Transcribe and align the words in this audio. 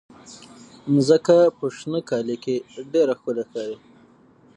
مځکه 0.93 1.37
په 1.57 1.65
شنه 1.77 1.99
کالي 2.09 2.37
کې 2.43 2.55
ډېره 2.91 3.13
ښکلې 3.19 3.43
ښکاري. 3.47 3.77